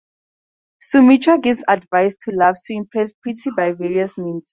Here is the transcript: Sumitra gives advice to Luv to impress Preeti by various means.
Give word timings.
Sumitra 0.79 1.37
gives 1.37 1.63
advice 1.67 2.15
to 2.23 2.31
Luv 2.31 2.55
to 2.65 2.73
impress 2.73 3.13
Preeti 3.23 3.55
by 3.55 3.71
various 3.73 4.17
means. 4.17 4.49